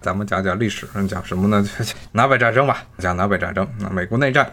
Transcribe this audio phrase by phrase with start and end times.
[0.00, 1.68] 咱们讲讲历史上，讲什么呢？
[2.12, 3.68] 南北战争吧，讲南北战争。
[3.78, 4.50] 那美国内战，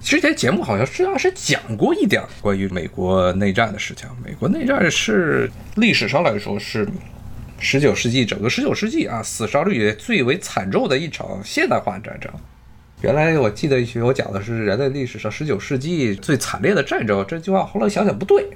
[0.00, 4.08] 之前节目好像实际上是讲过一点关于美国内战的事情。
[4.24, 6.86] 美国内战是历史上来说是
[7.58, 12.30] 十九世纪整个十九世纪啊死伤率最为惨重的一场现代化战争。
[13.02, 18.46] 原来我记得我讲的是人类历史上十九世纪最惨烈的战争，这句话后来想想不对。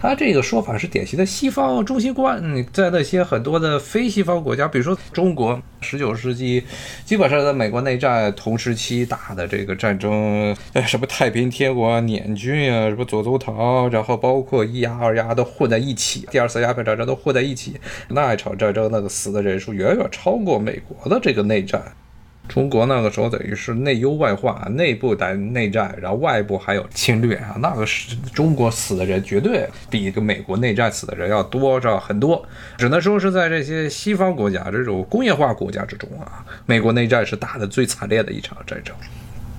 [0.00, 2.42] 他这个说法是典型的西方中心观，
[2.72, 6.64] 在那些很多的非西方国家，比如说中国，十九世纪
[7.04, 21.82] 基本上在美国内战同时期打的这个战争，哎，什么太平天国啊、捻军啊、什么左宗棠，然后包括一压二压都混在一起，第二次鸦片战争都混在一起，那一场战争那个死的人数远远超过美国的这个内战。
[22.50, 32.44] 中国那个时候等于是内忧外患，内部打内战，然后外部还有侵略啊，那个是中国死的人绝对比一个美国内战死的人要多着很多，
[32.76, 38.92] 只能说是在这些西方国家这种工业化国家之中啊，美国内战是打的最惨烈的一场战争。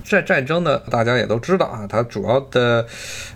[0.04, 2.86] 这战争呢，大家也都知道啊，它主要的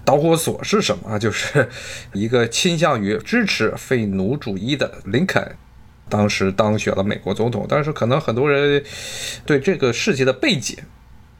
[0.04, 1.18] 导火索是什么？
[1.18, 1.66] 就是
[2.12, 5.56] 一个倾向于支持废奴主义的林肯。
[6.08, 8.82] 当时当选了美国总统，但是可能很多人
[9.44, 10.76] 对这个事情的背景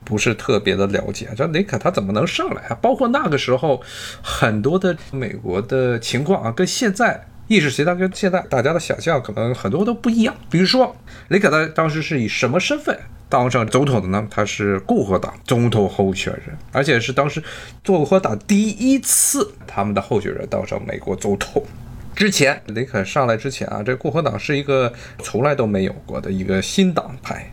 [0.05, 1.29] 不是特别的了解。
[1.37, 2.79] 这雷肯他怎么能上来啊？
[2.83, 3.83] 包括那个时候
[4.23, 10.35] 很多的美国的情况啊，跟现在意识形态跟现在大家的想象可能很多都不一样。
[10.51, 10.97] 比如说，
[11.29, 14.27] 雷肯他当时是以什么身份当上总统的呢？
[14.29, 17.43] 他是共和党总统候选人，而且是当时
[17.85, 21.65] 共和党第一次他们的候选人当上美国总统。
[22.17, 27.53] 之前林肯上来之前啊，这共和党是一个从来都没有过的一个新党派。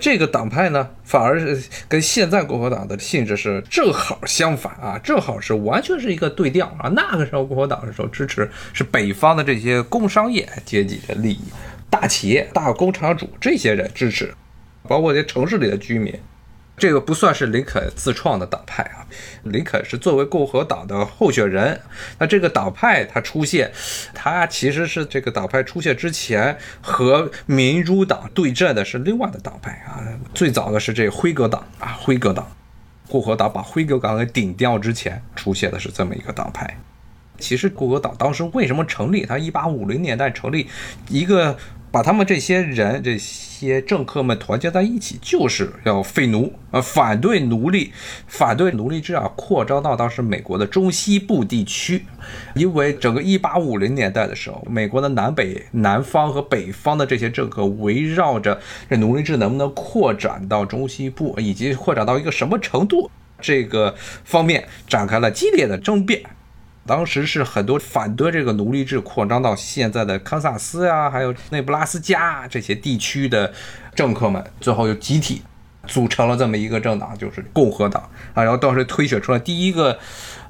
[0.00, 6.88] 这个党派呢，反而是跟现在共和党的性质是正好相反啊，正好是完全是一个对调啊。
[6.88, 11.44] 那个时候共和党的时候支持是北方的这些工商业阶级的利益，
[11.88, 14.34] 大企业、大工厂主这些人支持，
[14.88, 16.12] 包括这些城市里的居民。
[16.80, 19.06] 这个不算是林肯自创的党派啊，
[19.44, 21.78] 林肯是作为共和党的候选人，
[22.18, 23.70] 那这个党派他出现，
[24.14, 30.00] 他其实是这个党派出现之前和民主党对阵的是另外的党派啊，
[30.32, 32.50] 最早的是这辉格党啊，辉格党，
[33.06, 36.78] 共和党把辉格党给顶掉之前出现的是这么一个党派。
[37.38, 39.26] 其实共和党当时为什么成立？
[39.26, 40.66] 它一八五零年代成立
[41.10, 41.58] 一个。
[41.92, 47.92] 把他们这些人、这些政客们团结在一起，就是要废奴，呃，反对奴隶，
[48.26, 52.04] 反对奴隶制啊，扩张到当时美国的中西部地区。
[52.54, 66.22] 因为整个1850年代的时候，美国的南北、南方和北方的这些政客围绕着这奴隶制能不能扩展到中西部，以及扩展到一个什么程度这个方面，展开了激烈的争辩。
[66.90, 73.52] 当时是很多反对这个奴隶制扩张到现在的堪萨斯呀，还有内布拉斯加这些地区的
[73.94, 75.40] 政客们，最后又集体
[75.86, 78.02] 组成了这么一个政党，就是共和党
[78.34, 78.42] 啊。
[78.42, 79.96] 然后当时推选出来第一个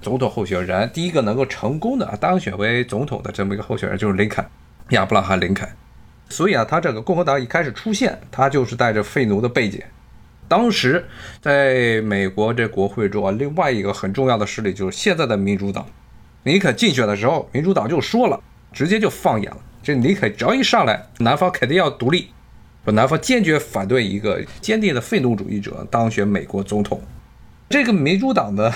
[0.00, 4.42] 总统候选人，第一个能够成功的当选为总统的这么一个候选人就是林肯，
[4.92, 5.68] 亚伯拉罕·林肯。
[6.30, 9.82] 所以啊，他这个共和党一开始出现，他就是带着废奴的背景。
[10.48, 11.06] 当时
[11.42, 15.84] 在美国这国会中啊，另外一个很重要的势力就是现在的民主党。
[16.44, 18.40] 林肯竞选的时候，民主党就说了，
[18.72, 19.58] 直接就放眼了。
[19.82, 22.30] 这林肯只要一上来，南方肯定要独立，
[22.84, 27.00] 说南方坚决反对一个坚定的废奴主义者当选美国总统。
[27.68, 28.72] 这个民主党的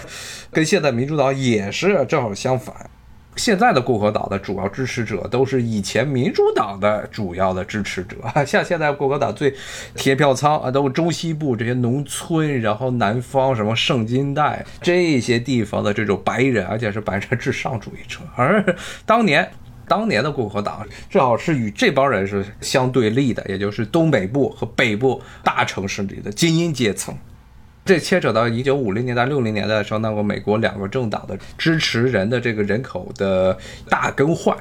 [0.52, 2.90] 跟现在民主党也是正好相反。
[3.36, 9.54] 现在的共和党的主要支持者都是以前民主党的主要的支持者， 像现在共和党最
[9.94, 18.20] 铁票仓啊，都中西部这些农村，然后南方什么圣金带这些地方的这种白人，而且是白人至上主义者。
[18.36, 18.64] 而
[19.04, 19.50] 当年
[19.86, 27.14] 当年的共和党正好是与这帮人是相对立的，也就是东北部和北部大城市里的精英阶层。
[27.84, 33.56] 这牵扯到一九五零年代、六零年代的时候，那个美国两个政党的支持人的这个人口的
[33.90, 34.56] 大更换。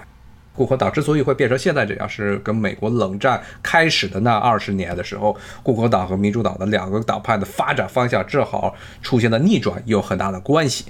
[0.55, 10.85] 共和党之所以会变成现在这样，是跟美国冷战开始的那二十年的时候，共和党和民主党的两个党派的发展方向正好出现了逆转，有很大的关系。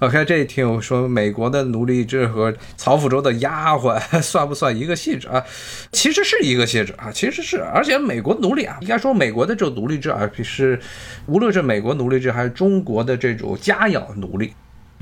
[0.00, 5.44] OK，这听我说，美国的奴隶制和曹府州的丫鬟 算不算一个性质啊？
[5.90, 10.78] 其实是一个性质啊，其实是，而且美国奴隶啊，应该说美国的这种奴隶制啊，是
[11.26, 14.52] 无论是美国奴隶制还是中国的这种家养奴隶，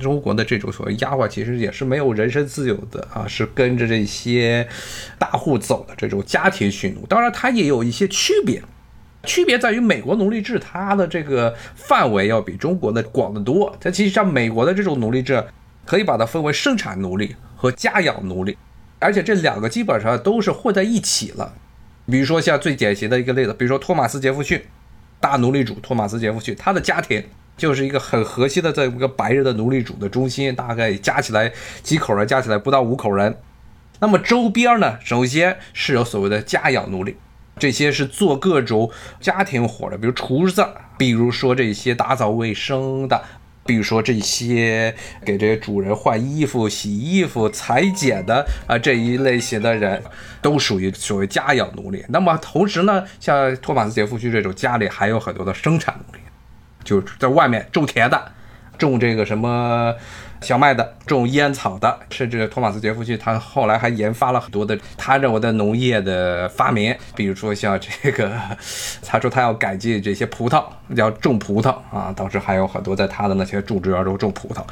[0.00, 4.66] 中国的这种所谓丫鬟，其实也是没有人身自由的啊，是跟着这些
[5.18, 8.62] 大户走的这种家庭驯奴，当然它也有一些区别。
[9.26, 13.76] 区别在于，美国奴隶制它的这个范围要比中国的广得多。
[13.78, 15.44] 它其实像美国的这种奴隶制，
[15.84, 18.56] 可以把它分为生产奴隶和家养奴隶，
[18.98, 21.52] 而且这两个基本上都是混在一起了。
[22.08, 24.62] 比如说像最典型的一个例子，比如说托马斯杰弗逊，
[25.20, 27.22] 大奴隶主托马斯杰弗逊，他的家庭
[27.56, 31.52] 就是一个很核心的这么一个白人的奴隶主的中心，大概加起来
[31.82, 33.36] 几口人，加起来不到五口人。
[33.98, 37.16] 那么周边呢，首先是有所谓的家养奴隶，
[37.58, 40.66] 这些是做各种家庭活的，比如厨子，
[40.98, 43.22] 比如说这些打扫卫生的。
[43.64, 44.94] 比如说这些
[45.24, 50.00] 给这些主人换衣服、洗衣服、裁剪的啊这一类型的人，
[50.40, 52.04] 都属于所谓家养奴隶。
[52.10, 56.20] 那么同时呢，像托马斯杰夫逊这种家里还有很多的生产奴隶，
[56.84, 58.32] 就是在外面种田的，
[58.78, 59.92] 种这个什么。
[60.46, 68.30] 小麦的种烟草的，甚至托马斯杰夫逊他后来还研发了很多的他认为的农业的发明，比如说像这个，
[69.04, 72.14] 他说他要改进这些葡萄，要种葡萄啊。
[72.16, 74.62] 当时还有很多在他的那些种植园中种葡萄，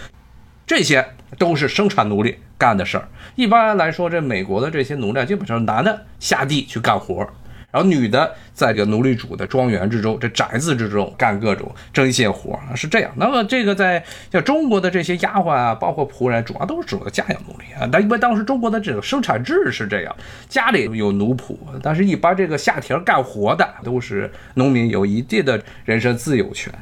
[0.65, 1.05] 这些
[1.39, 3.09] 都是生产奴隶干的事儿。
[3.35, 7.29] 一般来说，这美国的这些奴隶基本上男的下地去干活。
[7.75, 13.11] 然后女的在这个奴隶主的庄园之中，这宅子之中干各种针线活是这样。
[13.17, 14.01] 那么这个在
[14.31, 17.89] 像中国的这些丫鬟啊，包括仆人，主要都是指的家养奴隶啊。
[17.91, 20.15] 但因为当时中国的这种生产制是这样，
[20.49, 26.73] 家里有奴仆，但是一般这个下田干活的都是农民，有一定的人身自由权，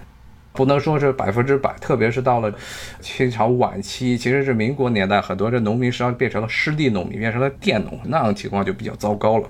[0.53, 1.75] 不能说是百分之百。
[1.81, 2.53] 特别是到了
[3.01, 9.49] 清朝晚期，其实是民国年代，很多这农民实际上变成了失地农民，变成了佃农，那样情况就比较糟糕了。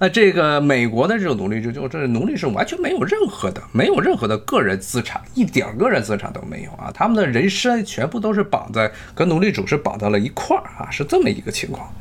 [0.00, 6.88] 那这个美国的这种奴隶制，就这奴隶是完全没有任何的，没有任何的个人资产，一点个人资产都没有啊！
[6.94, 11.92] 他们的人身全部都是绑在跟奴隶主是绑在了一块儿啊，是这么一个情况。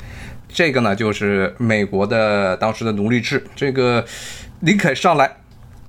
[0.48, 3.44] 这个呢，就是美国的当时的奴隶制。
[3.56, 4.06] 这个
[4.60, 5.36] 林肯上来，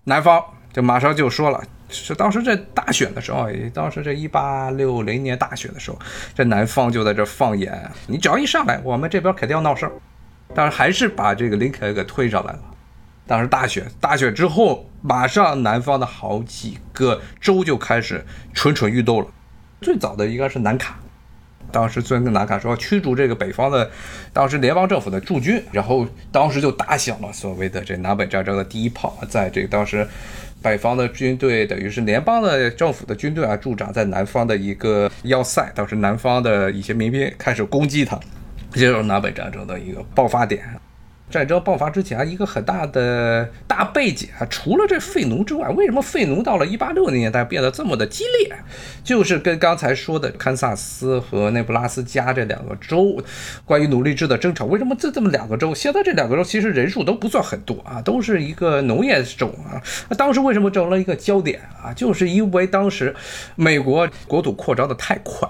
[0.05, 5.99] 南方就马上就说了，是当时这大选的时候，当时这一八六零年大选的时候，
[6.35, 9.93] 这南方就在这放言，你只要一上来，我们这边肯定要闹事儿。
[10.55, 12.61] 但是还是把这个林肯给推上来了。
[13.27, 18.25] 当时大选，大选之后，马上南方的好几个州就开始
[18.55, 19.27] 蠢蠢欲动了。
[19.83, 20.99] 最早的应该是南卡，
[21.71, 23.91] 当时孙跟南卡说驱逐这个北方的
[24.33, 29.17] 当时联邦政府的驻军，然后当时就打响了所谓的这南北战争的第一炮。
[29.29, 30.09] 在这个当时，
[30.63, 38.19] 北方的军队等于是联邦的政府的军队啊驻扎在南方的一个要塞，当时南方的一些民兵开始攻击他。
[38.73, 40.63] 这就是南北战争的一个爆发点。
[41.31, 48.57] 战争爆发之前，一个很大的大背景啊，除了这废奴之外，为什么废奴到了一八六零年代变得这么的激烈？
[49.05, 53.23] 就是跟刚才说的堪萨斯和内布拉斯加这两个州
[53.67, 55.75] 关于奴隶制的争吵，为什么这这么两个州？
[55.75, 59.77] 现在这两个州其实人数都不算很多啊，都是一个农业州啊。
[60.09, 61.93] 那当时为什么成了一个焦点啊？
[61.93, 63.15] 就是因为当时
[63.55, 65.47] 美国国土扩张的太快，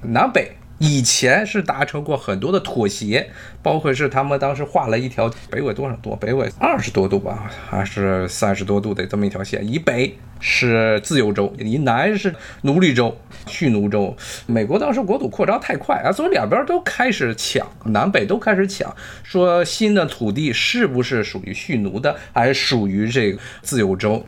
[0.00, 0.52] 南北。
[0.82, 3.30] 以前是达成过很多的妥协，
[3.62, 6.16] 包括是他们当时画了一条北纬多少度？
[6.16, 9.64] 北纬二十多度吧，还是三十多度的这么一条线。
[9.64, 14.16] 以北是自由州，以南是奴隶州、蓄奴州。
[14.46, 18.92] 美国当时国土扩张太快啊，所以两边都开始抢，南北都开始抢，
[19.22, 24.26] 说新的土地是不是属于蓄奴的，还是属于这个自由州？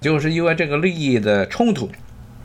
[0.00, 1.90] 就是因为这个利益的冲突，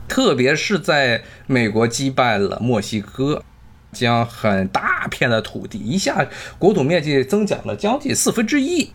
[0.08, 3.44] 特别是在美国击败了墨西哥。
[3.92, 6.26] 将很大片的土地一下
[6.58, 8.92] 国土面积增长了将近四分之一，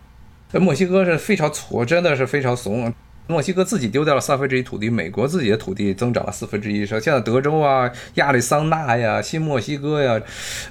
[0.52, 2.92] 墨西哥是非常挫，真的是非常怂。
[3.26, 6.86] 墨西哥自己丢掉了三分之一土地，美国自己的土地增长了四分之一。
[6.86, 10.18] 说现在德州啊、亚利桑那呀、新墨西哥呀、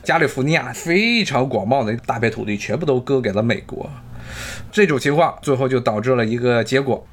[0.03, 3.87] 加利福尼亚非常广袤的大片土地全部都割给了美国。
[4.71, 7.05] 这种情况最后就导致了一个结果：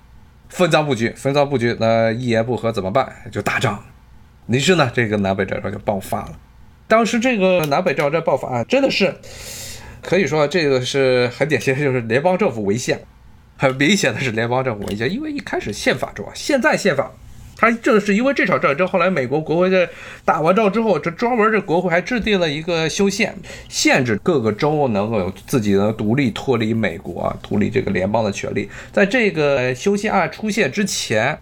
[0.49, 1.13] 分赃不均。
[1.15, 3.13] 分赃不均，那一言不合怎么办？
[3.31, 3.85] 就打仗。
[4.47, 6.33] 于是呢，这个南北战争就爆发了。
[6.87, 9.15] 当时这个南北战争爆发啊，真的是
[10.03, 13.01] 可以说这个是很典型的，就是联邦政府违宪，
[13.57, 15.11] 很明显的是联邦政府违宪。
[15.11, 17.11] 因为一开始宪法中啊，现在宪法，
[17.57, 19.89] 它正是因为这场战争，后来美国国会在
[20.27, 23.35] 打完仗之后，这专门这国会还制定了一个修宪，
[23.69, 28.69] 限制各个州能够有自己的独立脱离美国、脱离这个联邦的权利。
[28.93, 31.39] 在这个修宪案出现之前。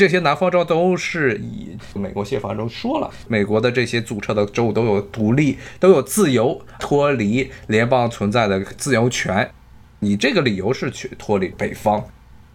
[0.00, 9.50] 这些南方州都是以美国宪法中说了，美国的这些组成的州都有独立、都有自由、脱离联邦存在的自由权。
[9.98, 12.02] 你这个理由是去脱离北方，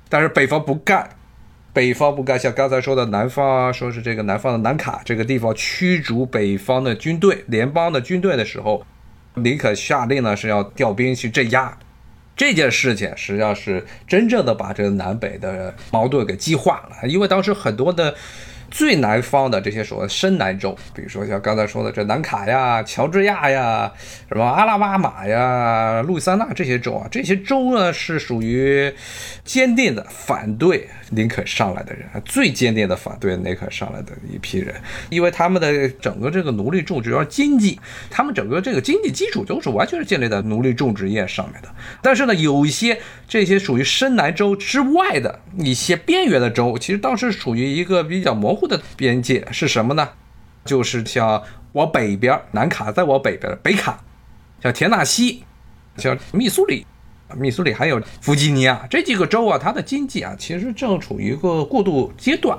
[0.10, 1.08] 但是北方不干，
[1.72, 2.40] 北方不干。
[2.40, 8.84] 像刚才说的南方啊，说是这个南方的南卡这个地方驱逐北方的军队、联邦的军队的时候，
[9.36, 11.78] 林肯下令呢是要调兵去镇压。
[12.36, 18.14] 这件事情实际上是真正的把这个南北的矛盾给激化了，因为当时很多的
[18.70, 23.92] 最南方的这些所谓深南州，比如说像刚才说的这南卡呀、乔治亚呀、
[24.30, 28.94] 什么阿拉巴马呀、路易斯安那这些州啊，这些州呢是属于
[29.44, 34.74] 坚定的反对林肯上来的人，最坚定的反对林肯上来的一批人，
[35.10, 37.80] 因为他们的整个这个奴隶种植园经济，
[38.10, 41.70] 他们整个这个经济基础都是完全是建立在奴隶种植业上面的。
[42.02, 48.68] 但是呢，有一些这些属于深南州之外的一些边缘的州，其实当时属于一个比较模糊。
[48.68, 50.10] 的边界是什么呢？
[50.64, 51.44] 就是像
[51.74, 54.04] 往北边南卡，再往北边北卡，
[54.64, 55.44] 像田纳西，
[55.98, 56.88] 像密苏里，
[57.36, 62.58] 密苏里还有弗吉尼亚这几个州啊，它的经济啊，其实正处于一个过渡阶段，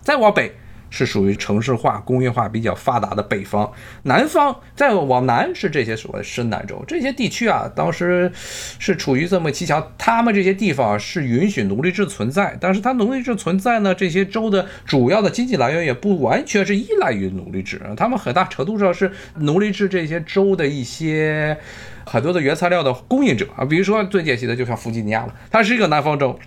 [0.00, 0.54] 再往北。
[0.90, 3.70] 是属于城市化、工业化比较发达的北方，
[4.02, 21.56] 南方再往南是这些所谓深南州这些地区啊，当时是处于这么蹊跷，他们这些地方是允许奴隶制存在，但是它奴隶制存在呢，这些州的主要的经济来源也不完全是依赖于奴隶制，他们很大程度上是奴隶制这些州的一些
[22.04, 26.38] 很多的原材料的供应者啊，比如说最典型的就像弗吉尼亚了，它是一个南方州。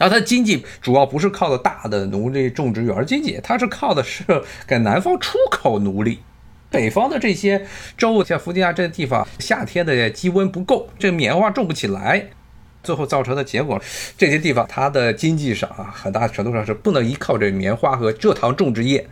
[0.00, 4.24] 然后它经济主要不是靠的大的奴隶种植园经济，它是靠的是
[4.66, 6.20] 给南方出口奴隶。
[6.70, 7.66] 北方的这些
[7.98, 12.30] 州，像弗吉尼亚这些地方，夏天的积温不够，这棉花种不起来，
[12.82, 13.78] 最后造成的结果，
[14.16, 19.06] 这些地方它的经济上啊，很大程度上是不能依靠这棉花和蔗糖种植业，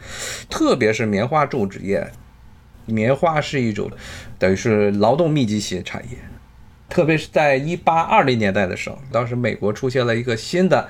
[0.48, 2.10] 特别是棉花种植业，
[2.86, 3.90] 棉花是一种
[4.38, 6.16] 等于是劳动密集型产业。
[6.88, 10.88] 特别是在一八二零年代的时候，当时美国出现了一个新的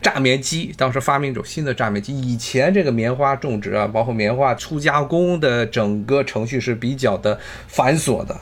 [0.00, 2.18] 榨棉机，当时发明一种新的榨棉机。
[2.18, 8.38] 以前这个棉花种植啊，包括棉花初加工的整个程序是比较的繁琐的。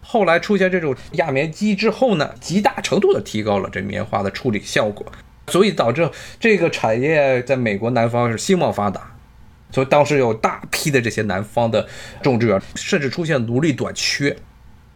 [0.00, 5.04] 后来出现这种压棉机之后呢，极大程度的提高了这棉花的处理效果，
[5.48, 6.08] 所以导致
[6.38, 9.10] 这个产业在美国南方是兴旺发达。
[9.72, 11.84] 所以当时有大批的这些南方的
[12.22, 14.36] 种植园，甚至出现奴隶短缺。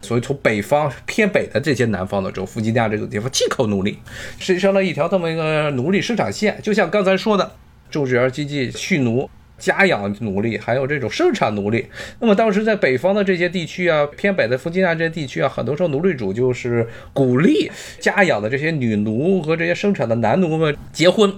[0.01, 3.99] 所以从北方偏北的这些南方的州，弗吉尼亚这个地方进口奴隶，
[4.39, 6.57] 实际上了一条这么一个奴隶生产线。
[6.63, 7.51] 就像刚才说的，
[7.91, 11.85] 种植园经济、蓄奴、家养奴隶，还有这种生产奴隶。
[12.19, 21.33] 那么当时在北方的这些地区啊，偏北的弗吉尼亚这些地区啊，很多时候奴隶主就是鼓励家养的这些女奴和这些生产的男奴们结婚。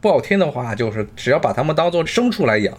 [0.00, 2.78] 不好听的话，就是只要把他们当做牲畜来养，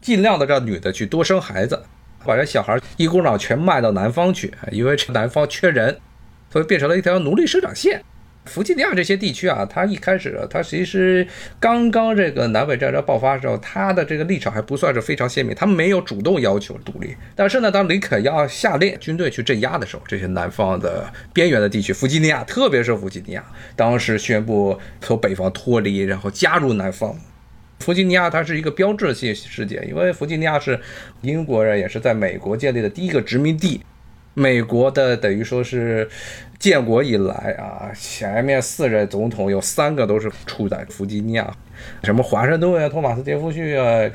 [0.00, 1.84] 尽量的让女的去多生孩子。
[2.26, 5.96] 把这小孩一股脑全卖到南方去，因为这南方缺人，
[6.50, 8.02] 所以变成了一条奴隶生产线。
[8.44, 11.26] 弗吉尼亚这些地区啊，它一开始它其实
[11.58, 17.16] 刚刚这个南北战争爆发的时候，它的这个立场还不算是非常鲜明，他们没有主动要求独立。
[17.34, 27.18] 但是呢，当林肯要下令军队去镇压的时候，这些南方的边缘的地区，弗吉尼亚，特别是弗吉尼亚，当时宣布从北方脱离，然后加入南方。
[27.78, 30.80] 弗吉尼亚它是一个标志性事件，因为弗吉尼亚是
[31.22, 33.80] 英国人，也是在美国建立的第一个殖民地。
[34.38, 36.06] 美国的等于说是
[36.58, 41.50] 建国以来啊，前面四任总统有三个都是出在弗吉尼亚，
[42.02, 44.10] 什么华盛顿啊、托马斯·杰弗逊啊，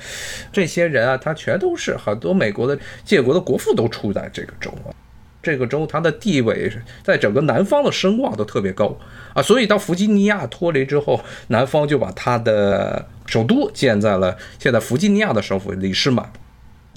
[0.53, 4.94] 这些人啊，他全都是很多美国的建国的国父都出在这个州啊。
[5.41, 8.96] 这个州它的地位在整个南方的声望都特别高
[9.34, 16.30] 啊，所以当弗吉尼亚脱离之后，南方就把它的首都建在了现在弗吉尼亚的首府里士满。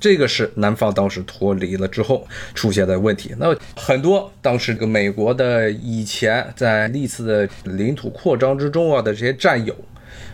[0.01, 3.33] 这个是南方当时脱离了之后出现的问题。
[3.39, 9.75] 那很多当时这个美国的以前在历次的领土扩张之中啊的这些战友。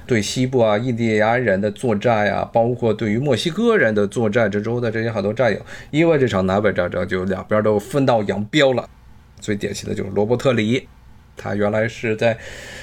[0.06, 8.88] 对西部啊，印第安人的作战呀，包括对于墨西哥人的作战之中的这些很多战友，因为这场南北战争，就两边都分道扬镳了。
[9.38, 10.88] 最典型的就是罗伯特里，
[11.40, 12.36] 他原来是在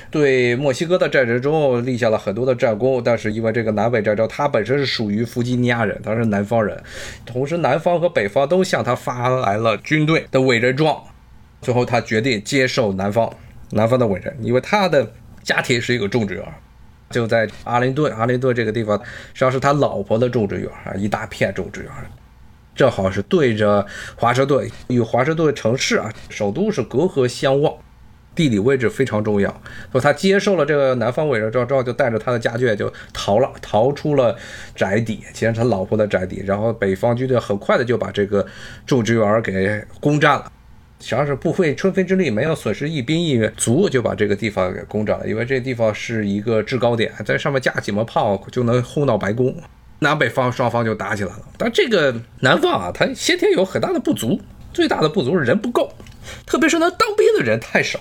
[0.09, 6.81] 对墨西哥的战争中立下了很多的战功，但是因为这个南北战争，他本身是属于弗吉尼亚人，他是南方人，
[7.25, 11.03] 同时南方和北方都向他发来了军队的委任状，
[11.61, 13.31] 最后他决定接受南方
[13.69, 15.11] 南方的委任，因为他的
[15.43, 16.43] 家庭是一个种植园。
[17.09, 21.91] 就在阿灵顿，阿灵顿这个地方，实际上是他老婆的种植园啊，一大片种植园，
[22.75, 23.85] 正好是对着
[24.17, 27.73] 华盛顿，与华盛顿城市啊，首都是隔河相望，
[28.37, 29.49] 地理位置非常重要。
[29.91, 34.33] 所以他接受了这个南方委任状之后，就带着他的家眷就逃了，逃出了
[34.75, 36.43] 宅邸，其实他老婆的宅邸。
[36.45, 38.45] 然后北方军队很快的就把这个
[38.85, 40.51] 种植园给攻占了。
[40.99, 45.27] 实际上是不费吹灰之力，没有损失一兵一卒，就把这个地方给攻占了。
[45.27, 49.55] 因为这地方是一个制高点，在上面架几门炮就能轰到白宫，
[49.99, 51.41] 南北方双方就打起来了。
[51.55, 54.41] 但这个南方啊，它先天有很大的不足，
[54.73, 55.93] 最大的不足是人不够，
[56.47, 57.99] 特别是能当兵的人太少。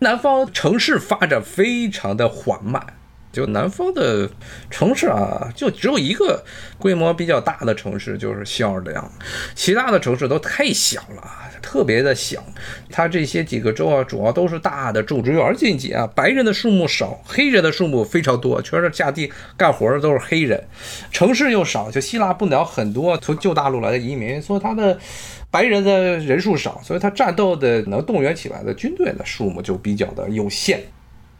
[0.00, 2.82] 南方城市发展非常的缓慢，
[3.30, 4.28] 就南方的
[4.70, 6.42] 城市啊，就只有一个
[6.78, 9.10] 规模比较大的城市，就是西奥尔良，
[9.54, 11.22] 其他的城市都太小了，
[11.60, 12.42] 特别的小。
[12.90, 20.64] 它这些几个州啊，主要都是大的种植园经济啊，白人的数目少，黑人的数目非常多，全是下地干活的都是黑人。
[21.12, 24.98] 城市又少，就希腊不了很多从旧大陆来的移民，所以它的
[25.50, 30.80] 白人的人数少，所以他战斗的能动员起来的军队的数目就比较的有限。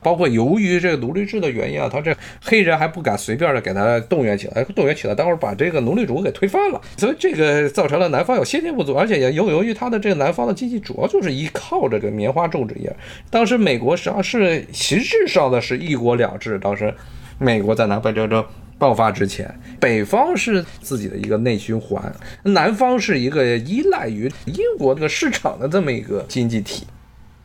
[0.02, 12.90] 包括由于这个奴隶制的原因啊，他这黑人还不敢随便的给他动员起来，动员起来，待会儿把这个奴隶主给推翻了，所以这个造成了南方有先天不足，而且也由由于他的这个南方的经济主要就是依靠这个棉花种植业。
[13.28, 16.94] 当时美国实际上是实质上的是一国两制，当时
[17.38, 18.42] 美国在南北战争
[18.80, 22.12] 爆发之前，北方是自己的一个内循环，
[22.44, 26.86] 南方是一个依赖于英国这个市场的这么一个经济体。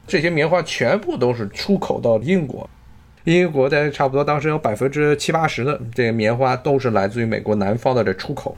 [0.07, 2.69] 这些棉花全部都是出口到英国，
[3.25, 8.55] 英国在差不多当时有百分之七八十的这个棉花都是来自于美国南方的这出口。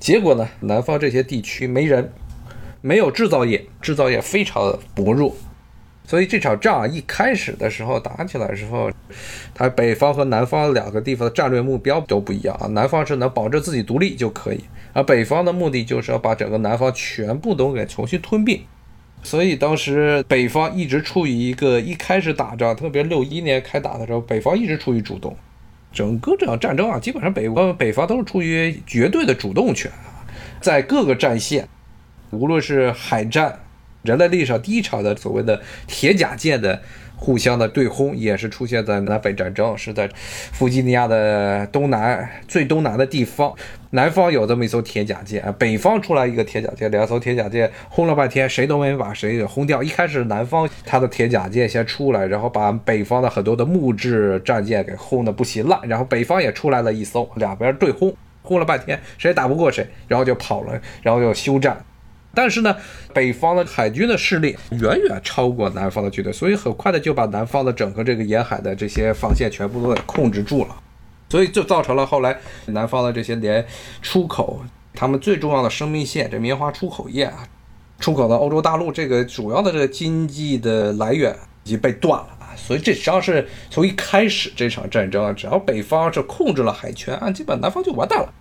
[0.00, 2.10] 结果呢，南方这些地区没人，
[2.80, 5.36] 没有制造业，制造业非常的薄弱，
[6.08, 8.90] 所以这场仗一开始的时候打起来的时候，
[9.54, 12.66] 它北方和南方两个地方的战略目标都不一样啊。
[12.68, 18.62] 南方是能保证自己独立就可以，而北方的目的就是要把整个南方全部都给重新吞并。
[19.22, 25.36] 所以当时北方一直处于一个一开始打仗，特别六一年开打的时候，北方一直处于主动。
[25.92, 30.24] 整个这场战争啊，基本上北方北方都是处于绝对的主动权啊，
[30.62, 31.68] 在各个战线，
[32.30, 33.60] 无论是海战，
[34.08, 36.80] 人类历史上第一场的所谓的铁甲舰的。
[37.20, 40.08] 互相的对轰也是出现在南北战争，是在
[40.52, 43.52] 弗吉尼亚的东南最东南的地方，
[43.90, 49.82] 南方有这么一艘铁甲舰，北方出来一个铁甲舰，两艘铁甲舰轰了半天，谁都没把谁给轰掉。
[49.82, 61.84] 一开始南方他的铁甲舰先出来，然后把北方的很多的木质战舰给轰得不行了，然后北方也出来了一艘，两边对轰，轰了半天，谁也打不过谁，然后就跑了，然后就休战。
[62.40, 62.76] 但是呢，
[63.12, 70.76] 北方的海军的势力远远超过南方的军队，所以很快的就把南方的整个这个沿海的这些防线全部都给控制住了，
[71.30, 73.66] 所以就造成了后来南方的这些连
[74.00, 74.60] 出口，
[74.94, 77.48] 他们最重要的生命线，这棉花出口业啊，
[77.98, 81.34] 出口到欧洲大陆这个主要的这个经济的来源
[81.64, 88.32] 已经被断了啊，所以这实际上是从一开始这场战争，只要北方是控制了海权啊，基本南方就完蛋了。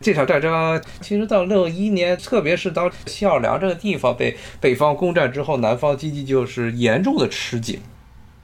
[0.00, 7.80] 这场战争其实到六一年，特别是当西奥尔良这个地方被北方攻占之后，南方经济就是严重的吃紧。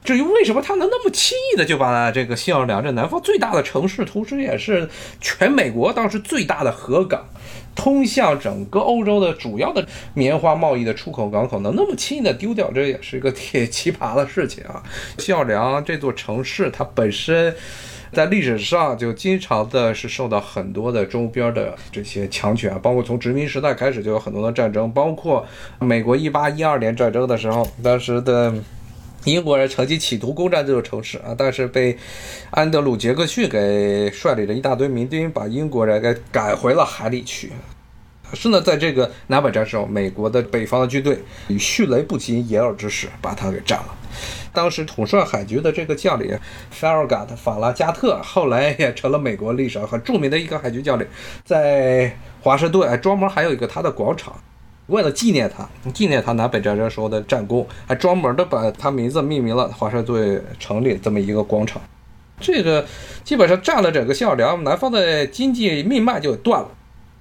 [0.05, 4.89] 至于为什么他能那么轻易的就把这个西奥尔良这南方最大的城市，同时也是
[5.21, 7.25] 全美国当时最大的河港，
[7.75, 14.83] 通向整个欧洲的主要的棉花贸易的出口港口，能那么轻易的丢掉，这也是一个挺奇葩的事情啊。
[15.17, 17.57] 西奥尔良这座城市，它本身。
[18.17, 25.45] 在历史上就经常的是受到很多的周边的这些强权，包括从殖民时代开始就有很多的战争，包括
[25.81, 28.55] 美国一八一二年战争的时候，当时的
[29.25, 31.95] 英国人曾经企图攻占这座城市啊，但是被
[32.53, 37.53] 安德鲁·杰克逊给率领了一大堆民兵把英国人给赶回了海里去。
[38.31, 43.95] 可是呢，在这个南北战争，美国的北方的军队以迅雷不及掩耳之势把它给占了。
[44.53, 46.37] 当时统帅海军的这个将领
[46.71, 51.07] 法尔加特法拉加特，后来也成了美国历史上很著名的一个海军将领，
[51.45, 54.35] 在华盛顿专门还有一个他的广场，
[54.87, 61.81] 为了纪念他，纪念他南北战争时候的战功，还专门的把他名字命名了华盛顿城里这么一个广场。
[62.41, 62.85] 这个
[63.23, 66.69] 基本上占了整个西奥尔良，南方的经济命脉就断了。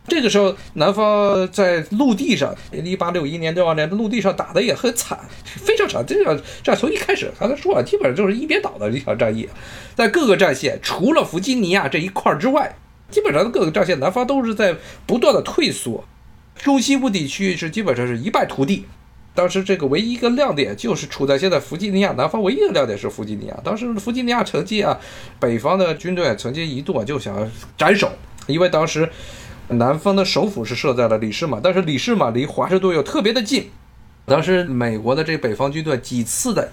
[0.07, 6.05] 这个时候，南方在陆地上，一八六一年、六二年陆地上打的也很惨，非常惨。
[6.05, 9.49] 这场战从一开始，刚才说了，基本上就是一边倒的一场战役，
[9.95, 12.75] 在各个战线，除了弗吉尼亚这一块之外，
[13.09, 14.75] 基本上各个战线，南方都是在
[15.07, 16.05] 不断的退缩，
[16.55, 18.85] 中西部地区是基本上是一败涂地。
[19.33, 23.57] 当时这个唯一一个亮点就是处在现在弗吉尼亚南方，唯一的亮点是弗吉尼亚。
[23.63, 24.99] 当时弗吉尼亚曾经啊，
[25.39, 28.11] 北方的军队曾经一度啊就想斩首，
[28.45, 29.09] 因为当时。
[29.69, 33.69] 南方的首府是设在了里士满，但是里士满离华盛顿又特别的近。
[34.25, 36.67] 当时美国的这北方军队几次的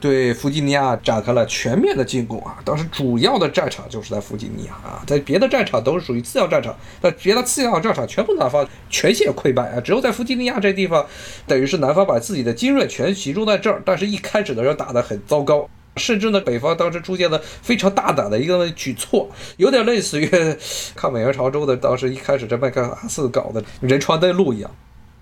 [0.00, 11.06] 对弗吉尼亚展开了全面的进攻啊，当时主要的战场就是在弗吉尼亚啊，在别的战场都是属于次要战场，但别的次要战场全部南方全线溃败啊，只有在弗吉尼亚这地方，
[11.46, 15.68] 等于是南方把自己的精锐全集中在这儿，但是一开始的时候打得很糟糕。
[15.96, 20.28] 甚至呢，北方当时出现了非常大胆的一个举措，有点类似于
[20.96, 24.70] 抗美援朝中的当时一开始这麦克阿瑟搞的人川登陆一样。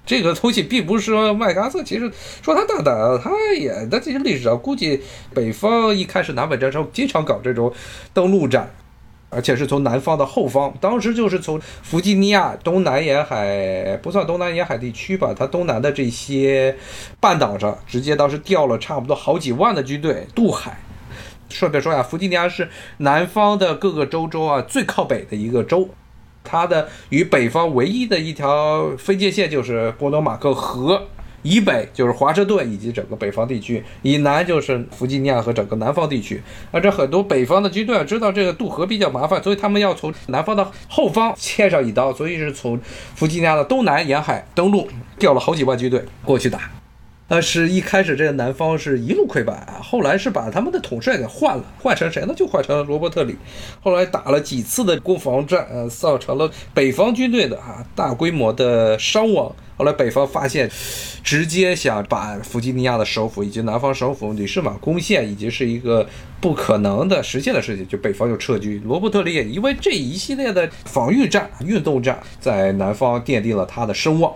[0.07, 2.11] 这个东西并不是说麦克阿瑟，其实
[2.43, 5.01] 说他大胆，他也在这些历史上估计
[5.35, 7.73] 北方一开始南北战争经常搞这种
[8.13, 8.69] 登陆战，
[9.31, 16.77] 而且是从南方的后方，当时就是从弗吉尼亚东南沿海不算东南沿海地区吧，它东南的这些
[17.21, 20.81] 半岛上直接当时调了差不多好几万的军队渡海。
[21.49, 25.89] 顺便说呀，弗吉尼亚是南方的各个州州啊最靠北的一个州。
[26.43, 31.07] 它的与北方唯一的一条分界线就是波多马克河，
[31.43, 36.43] 以北就是华盛顿以及整个北方地区，以南就是弗吉尼亚和整个南方地区。
[36.71, 42.79] 而这很多北方的军队啊知道这个渡河比较麻烦，所以他们要从南方的后方切上一刀，所以是从
[43.15, 46.71] 弗吉尼亚的东南沿海登陆，调了好几万军队过去打。
[47.31, 52.35] 但是一开始这个南方是一路溃败啊，后来是把他们的统帅给换了，换成谁呢？
[52.37, 53.37] 就换成了罗伯特里。
[53.81, 59.55] 后来打了几次的攻防战，呃，造成了北方军队的啊大规模的伤亡。
[59.77, 60.69] 后来北方发现，
[61.23, 66.05] 直接想把弗吉尼亚的首府以及南方首府里士满攻陷，已经是一个
[66.41, 68.83] 不可能的实现的事情，就北方就撤军。
[68.85, 74.35] 罗伯特里也因为这一系列的防御战、运动战，在南方奠定了他的声望。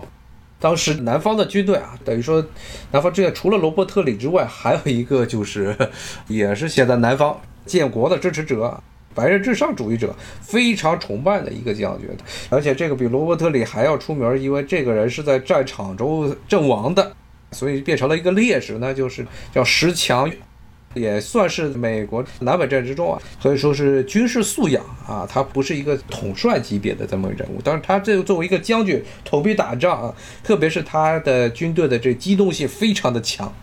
[0.65, 2.43] 当时南方的军队啊，等于说，
[2.89, 5.77] 南方这边除了罗伯特里之外，还有一个就是，
[6.27, 8.81] 也是写在南方建国的支持者，
[9.13, 12.09] 白人至上主义者非常崇拜的一个将军，
[12.49, 17.11] 而且这个比罗伯特里还要出名，因为这个人是在战场中阵亡的，
[17.51, 19.23] 所以变成了一个烈士，那就是
[19.53, 20.27] 叫石强。
[20.95, 33.53] 也算是美国南北战之中啊，可以说是军事素养啊，他不是一个统帅级别的这么人物，但是他这作为一个将军，投笔打仗啊，特别是他的军队的这机动性非常的强，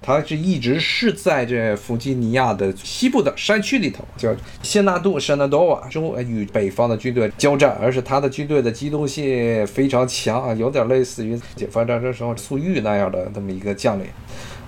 [0.00, 14.06] 他是一直是在这弗吉尼亚的西部的山区里头，叫谢纳杜 （Shenandoah） 中与北方的军队交战，而是他的军队的机动性非常强啊，有点类似于解放战争时候粟裕那样的这么一个将领。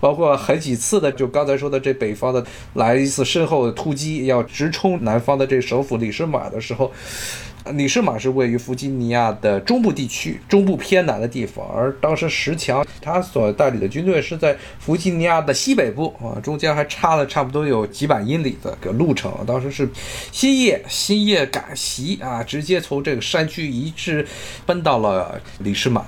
[0.00, 6.92] 包括很几次的，就刚才说的这北方的来一次身后的突击，要直冲南方的这首府里士马的时候，
[7.72, 19.88] 里士马是位于弗吉尼亚的中部地区，中部偏南的地方，而当时石强他所带领的军队是在弗吉尼亚的西北部啊，中间还差了差不多有几百英里的个路程，当时是
[20.30, 24.26] 新夜新夜赶袭啊，直接从这个山区一直
[24.66, 26.04] 奔到了里士马，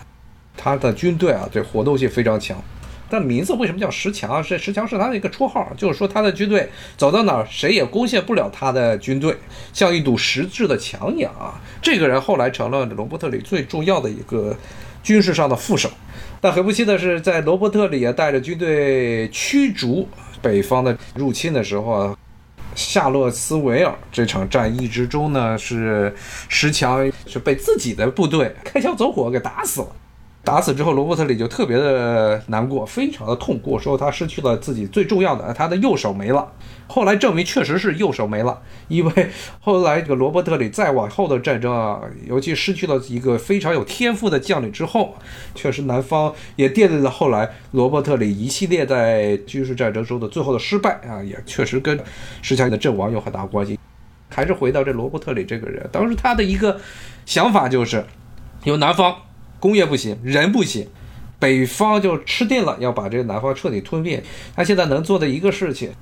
[0.57, 2.63] 他的军队啊，这活动性非常强。
[3.09, 4.43] 但名字为什么叫石强？
[4.43, 9.37] 是石强是他的一个绰号，就是说他的军队走到哪儿，谁也攻陷不了他的军队，
[9.73, 11.61] 像一堵实质的墙一样啊。
[11.81, 14.57] 这个人后来成了罗伯特里最重要的一个
[15.03, 15.91] 军事上的副手。
[16.41, 20.09] 但很不幸的是，在罗伯特里也带着军队驱逐
[20.43, 22.17] 北方的入侵的时候啊，
[22.75, 26.15] 夏洛斯维尔这场战役之中呢，是
[26.49, 29.89] 石强是被自己的部队开枪走火给打死了。
[30.47, 36.53] 打死之后，罗伯特里就特别的难过，非常的痛苦，说他失去了自己最重要的，他的右手没了。
[36.87, 39.31] 后来证明确实是右手没了，因为
[39.61, 45.17] 后来这个罗伯特里再往后的战争啊，尤其失去了一个非常有天赋的将领之后，
[45.57, 51.99] 确实南方也奠定了后来罗伯特里一系列在军事战争中的最后的失败啊，也确实跟
[52.41, 53.77] 石强的阵亡有很大关系。
[54.31, 56.81] 还是回到这罗伯特里这个人，当时他的一个
[57.25, 58.05] 想法就是，
[58.63, 59.26] 由南方。
[59.59, 60.87] 工业不行，人不行，
[61.39, 64.23] 北方就吃定了，要把这个南方彻底吞灭。
[64.55, 65.93] 他现在能做的一个事情，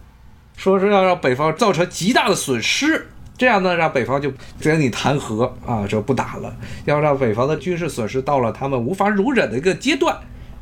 [0.56, 6.54] 说是要让北方造成极大的损失，这样呢，让北方就跟你谈和啊，就不打了。
[6.84, 10.16] 要让北方的军事损失到了他们无法容忍的一个阶段，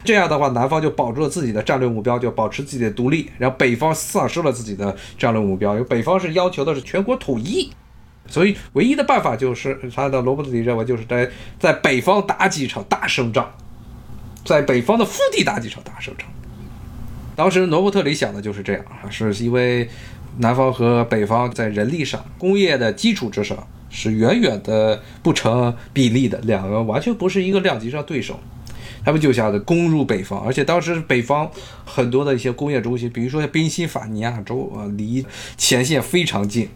[0.05, 7.71] 这样的话，南方就保住了自己的战略目标，就保持自己的独立，然后北方丧失了自己的战略目标，因为北方是要求的是全国统一。
[8.33, 13.53] 所以，唯一的办法就是他的罗伯特里认为，就是在在北方打几场大胜仗，
[14.43, 16.27] 在北方的腹地打几场大胜仗。
[17.37, 19.87] 当时罗伯特里想的就是这样啊，是因为
[20.39, 28.41] 南方和北方在人力上、工业的基础之上是远远的不成比例的，两个完全不是一个量级上对手。
[29.05, 31.51] 他们就想着攻入北方，而且当时北方
[31.85, 35.27] 很多的一些工业中心，比如说宾夕法尼亚州啊，离
[35.59, 36.69] 前线非常近。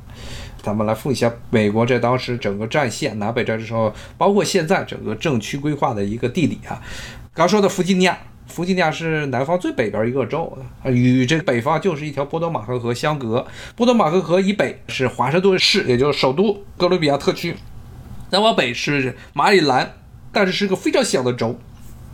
[0.67, 6.83] 咱们来复一下美国这当时整个战线，南北战争时候，包括现在整个政区规划的一个地理啊。
[7.33, 13.47] 刚说的弗吉尼亚，弗吉尼亚是南方最北边一个州，与这北方就是一条波多马克河相隔。
[13.77, 17.53] 波多马克河以北是华盛顿市，也就是首都哥伦比亚特区；
[18.29, 19.93] 再往北是马里兰，
[20.33, 21.57] 但是是个非常小的州，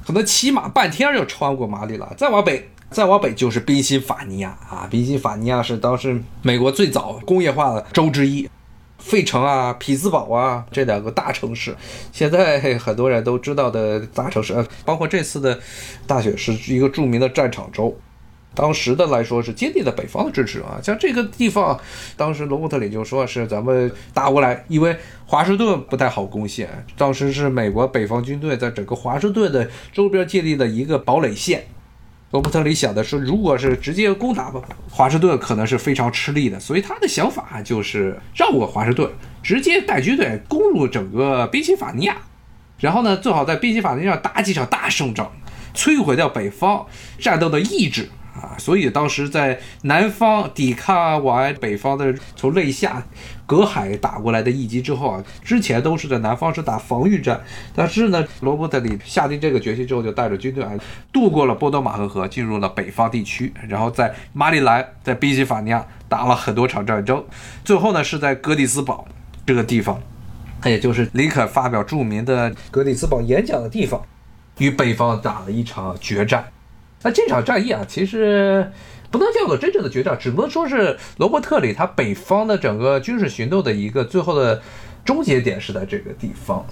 [0.07, 2.15] 可能骑马半天就穿过马里兰。
[2.19, 2.69] 再往北。
[2.93, 8.49] 再往北就是宾夕法尼亚啊，宾夕法尼亚是当时美国最早工业化的州之一。
[8.99, 11.75] 费城啊、匹兹堡啊这两个大城市，
[12.13, 15.59] 现在很多人都知道的大城市，包括这次的
[16.07, 17.99] 大选是一个著名的战场州。
[18.55, 21.77] 当时的来说是坚定的北方的支持啊，像这个地方，
[22.17, 31.65] 当时罗伯特里就说是咱们打过来，因为华盛顿不太好攻陷，当时是美国北方军队在整个华盛顿的周边建立了一个堡垒线。
[32.33, 34.51] 罗伯特里想的是，如果是直接攻打
[34.91, 39.11] 华盛顿，可能是非常吃力的，所以他的想法就是绕过华盛顿，
[39.43, 42.17] 直接带军队攻入整个宾夕法尼亚，
[42.79, 45.31] 然后呢，最好在宾夕法尼亚打几场大胜仗，
[45.75, 46.87] 摧毁掉北方
[47.19, 48.09] 战斗的意志。
[48.35, 53.07] 啊，所以当时在南方抵抗完北方的从肋下
[53.47, 57.41] 隔海打过来的一击之后啊，之前都是在南方是打防御战，
[57.75, 60.73] 但是呢，罗伯特里下定这个决心之后，就带着军队啊
[61.13, 67.25] 渡过了波多马赫河，进入了北方地区，然后在马里兰、在宾夕法尼亚打了很多场战争，
[67.65, 69.07] 最后呢是在格里斯堡
[69.45, 70.01] 这个地方，
[70.65, 74.01] 也就是林肯发表著名的格里斯堡演讲的地方，
[74.59, 76.45] 与北方打了一场决战。
[77.03, 78.71] 那这场战役啊，其实
[79.13, 84.61] 不能叫做真正的决战，只能说是罗伯特里他北方的整个军事行动的一个最后的
[85.05, 86.65] 终结点是在这个地方，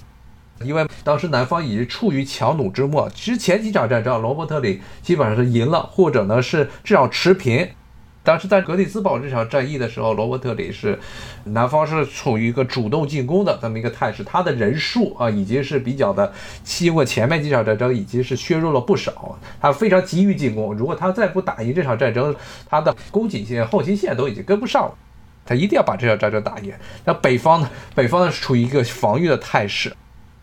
[0.63, 7.69] 因为当时南方已经处于强弩之末，其实前几场战争罗伯特里基本上是赢了，或者呢是至少持平。
[8.23, 10.99] 当时在格里斯堡这场战役的时候，罗伯特里是
[11.45, 16.31] 南方是处于一个主动进攻的这么一个态势，他的人数啊已经是比较的，
[16.63, 20.71] 经过前面几场战争已经是削弱了不少，他非常急于进攻。
[20.75, 22.35] 如果他再不打赢这场战争，
[22.69, 24.93] 他的供给线、后勤线都已经跟不上了，
[25.43, 26.71] 他一定要把这场战争打赢。
[27.03, 27.69] 那北方呢？
[27.95, 29.91] 北方呢是处于一个防御的态势，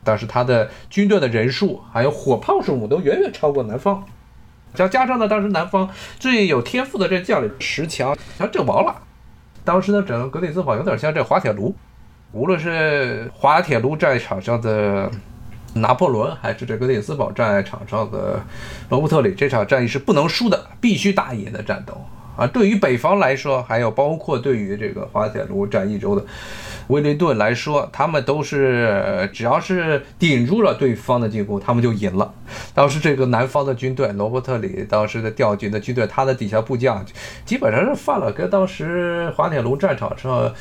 [0.03, 4.05] 但是他的军队的人数还有火炮数目都远远超过南方。
[4.75, 8.95] 再加上呢，当时南方最有天赋的这将领石强，他阵亡了。
[9.65, 11.75] 当时呢，整个格里兹堡有点像这滑铁卢，
[12.33, 15.11] 无论是滑铁卢战场上的
[15.75, 18.41] 拿破仑，还是这格里兹堡战场上的
[18.89, 22.01] 罗伯特里，这场战役是不能输的，必须打赢的战斗。
[22.39, 26.25] 啊，对于北方来说，还有包括对于这个滑铁卢战役中的
[26.87, 32.33] 威灵顿来说，他们都是只要是顶住了对方的进攻，他们就赢了。
[32.73, 37.05] 当时这个南方的军队，罗伯特里当时的调军的军队，他的底下部将
[37.45, 40.55] 基本上是犯了跟当时滑铁卢战场上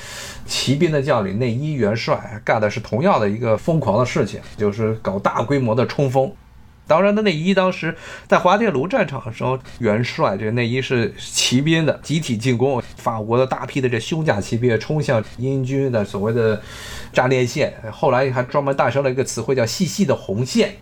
[0.47, 6.33] 骑兵的将领内伊元帅干的是同样的一个疯狂的事情，就是搞大规模的冲锋。
[6.87, 7.95] 当然他，内衣当时
[8.27, 16.61] 在滑铁卢战场的时候，元帅这内衣是骑兵的集体进攻，法国的大批的这胸甲骑兵冲向英军的所谓的
[17.11, 20.77] 战列线，后来还专门诞生了一个词汇叫“细细的红线”，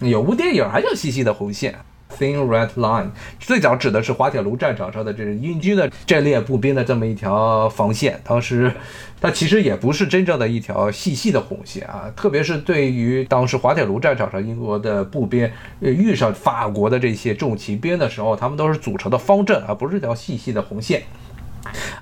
[0.00, 1.76] 有部电影还叫“细细的红线”。
[2.18, 8.72] Thin Red Line 最早指的是滑铁卢战场上的这英军的阵列步兵的这么一条防线，当时
[9.20, 21.02] 它其实也不是真正的一条细细的红线啊，特别是对于当时滑铁卢战场上英国的步兵遇上法国的这些重骑兵的时候，他们都是组成的方阵，而不是一条细细的红线。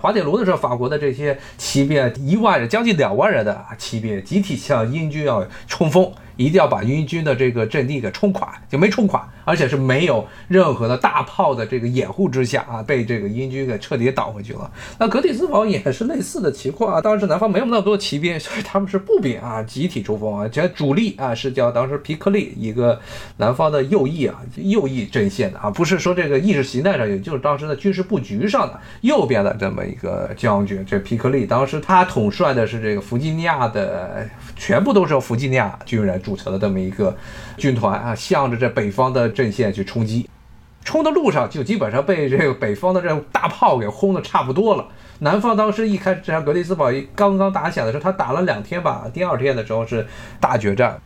[0.01, 6.11] 滑铁卢的时候，法国的这些骑兵一万人，将近两万人的骑兵集体向英军要冲锋。
[6.41, 14.71] 一定要把英军的这个阵地给冲垮，就没冲垮，而且是没有任何的大炮的这个掩护之下啊，被这个英军给彻底倒回去了。
[14.99, 22.99] 那格里斯堡也是类似的情况啊，当时南方没有那么多骑兵，所以他们是步兵啊，集体冲锋啊，这主力啊是叫当时皮克利一个
[23.37, 34.27] 南方的右翼啊，右翼阵线的啊，不是说这个意识形态上，也就是当时的军事布局上的右边的这么一个将军，这皮克利当时他统帅的是这个弗吉尼亚的，
[34.57, 36.19] 全部都是由弗吉尼亚军人。
[36.31, 37.17] 组成的这么一个
[37.57, 40.31] 军团啊，向着这北方的阵线去冲击，
[40.85, 44.87] 冲的路上就基本上被这个北方的这大炮给轰的差不多了。
[45.19, 50.07] 南方当时一开始这场格里斯堡刚刚打响的时候，他打了两天吧，第二天的时候是
[50.39, 51.01] 大决战。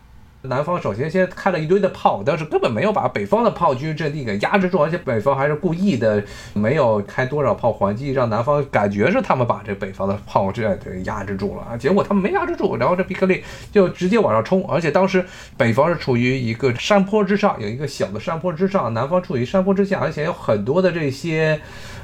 [0.46, 11.76] 南方首先先开了一堆的炮，但是根本没有把北方的炮军阵地给压制住，而且北方还是故意的没有开多少炮还击，让南方感觉是他们把这北方的炮阵给压制住了啊。
[11.78, 15.24] 结果他们没压制住，然后这皮克利就直接往上冲，而且当时
[15.56, 21.58] 北方是处于一个山坡之上，有一个小的山坡之上，南方处于山坡之下，而且有很多的这些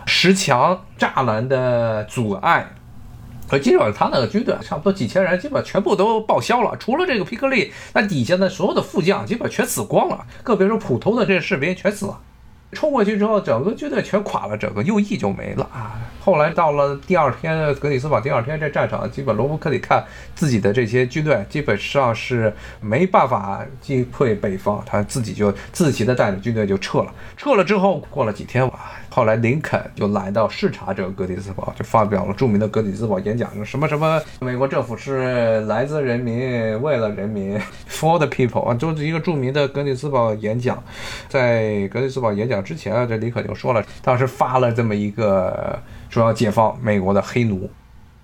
[0.07, 2.71] 石墙栅栏的阻碍。
[3.51, 12.21] 可基本上他那个军队差不多几千人，基本全部都报销了，除了这个皮克利，那底下的所有的副将基本全死光了，更别说普通的这些士兵全死了。
[12.73, 15.99] 冲过去之后，整个军队全垮了，整个右翼就没了啊。
[16.21, 20.05] 后来到了第二天，格里斯堡第二天这战场，基本罗伯克里看
[20.35, 27.13] 自己的这些军队基本上是没办法击溃北方，他自己就自己的带领军队就撤了。
[27.37, 40.81] 撤了之后，过了几天吧，后来林肯就来到视察这个格里斯堡，就发表了著名的格里斯堡演讲，什么什么美国政府是来自人民，为了人民，for the people 啊，就是一个著名的格里斯堡演讲。
[41.29, 45.79] 在格里斯堡演讲之前啊，这林肯就说了，当时发了这么一个。
[46.11, 47.71] 说要解放美国的黑奴，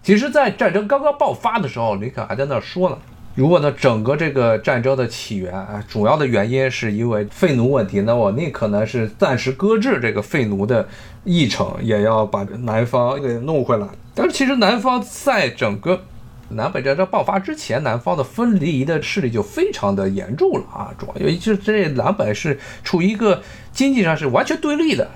[0.03, 2.99] 其实，在战争刚刚爆发的时候，林肯还在那说呢。
[3.37, 10.88] 如果呢，整个这个战争的起源啊，主要的原因是因为废奴问题，那我宁可呢是暂时搁置这个废奴的
[11.22, 13.87] 议程，也要把南方给弄回来。
[14.12, 16.03] 但是，其实南方在整个
[16.50, 20.94] 南北战争爆发之前，南方的分离的势力就非常的严重了啊。
[20.98, 25.11] 主要尤其是这南北是处于一个经济上是完全对立的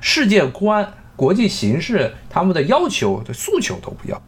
[0.00, 0.92] 世界观。
[1.16, 4.20] 国际形势，他们的要求的诉求都不要。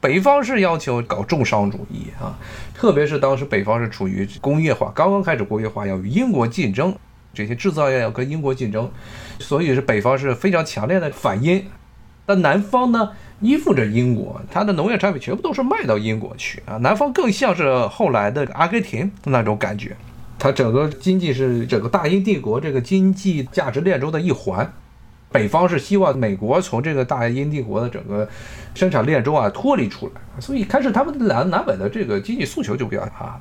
[0.00, 2.32] 北方是要求搞重商主义啊，
[2.74, 6.96] 特别是当时北方是处于工业化刚刚开始，工业化要与英国竞争，
[7.34, 8.90] 这些制造业要跟英国竞争，
[9.38, 11.66] 所以是北方是非常强烈的反英。
[12.24, 16.76] 但南方呢，依附着英国，它的农业产品全部都是卖到英国去啊。
[16.78, 19.96] 南方更像是后来的阿根廷那种感觉，
[20.38, 24.72] 它整个经济是整个大英帝国这个经济价值链中的一环。
[25.32, 28.28] 北方是希望美国从这个大英帝国的整个
[28.74, 33.38] 生产链中啊脱离出来，所以开始他们南南北的这个经济诉求就比较啊，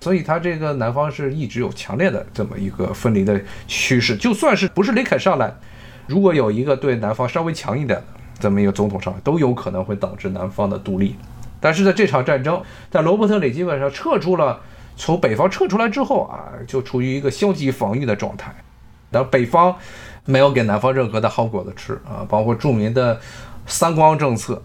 [0.00, 4.16] 所以他这个南方是一直有强烈的这么一个分离的趋势。
[4.16, 5.52] 就算是不是林肯上来，
[6.06, 8.04] 如果有一个对南方稍微强一点的
[8.38, 11.16] 这么一个总统上，都有可能会导致南方的独立。
[11.60, 14.60] 但是在这场战争，在罗伯特里基本上撤出了，
[14.96, 18.54] 从北方撤出来之后啊，就处于一个消极防御的状态，
[19.10, 19.74] 然后北方。
[20.28, 23.20] 没有给南方任何的好果子吃啊，包括著名的
[23.64, 24.60] “三光”政策，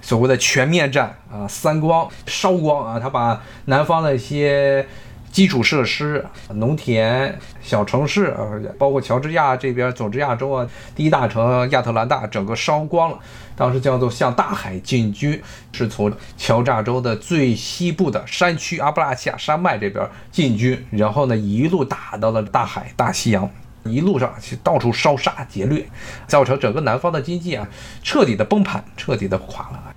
[0.00, 4.84] 所谓的全面战啊，三光烧光啊，他把南方的一些
[5.32, 8.46] 基础设施、农田、小城市啊，
[8.78, 13.18] 包括乔治亚这边、佐治亚州啊，第一大城亚特兰大，整个烧光了。
[13.56, 15.42] 当时叫做向大海进军，
[15.72, 23.50] 是从乔治亚州的最西部的山区阿布拉契亚山脉这边进军，然后呢，一路打到了大海、大西洋。
[23.84, 25.84] 一路上去到处烧杀劫掠，
[26.28, 27.66] 造成整个南方的经济啊
[28.00, 29.91] 彻底的崩盘，彻底的垮了。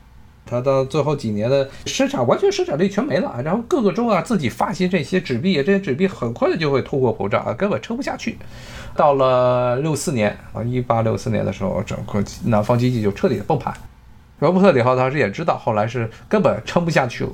[0.46, 8.38] 他到最后几年的生产完全生产力全没了，然后各个州啊自己发行这些纸币，这些纸币很快的就会通货膨胀啊，根本撑不下去。
[8.96, 13.74] 到了六四年啊，一八六四年的时候，整个南方经济就彻底的崩盘。
[14.40, 17.32] 罗伯特里号当时也知道，后来是根本撑不下去了。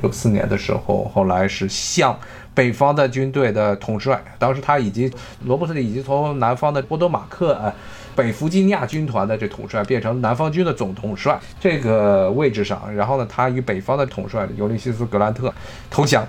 [0.00, 2.18] 六四年的时候，后来是向。
[2.54, 5.08] 北方的军队的统帅，当时他已经
[5.44, 7.72] 罗伯特里已经从南方的波多马克啊，
[8.18, 15.54] 北弗吉尼亚军团的这统帅变成南方军的总统帅这个位置上，然后呢，他与北方的统帅尤利西斯格兰特
[15.88, 16.26] 投降，